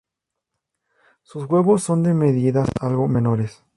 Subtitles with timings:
[1.21, 3.61] Sus huevos son de medidas algo menores.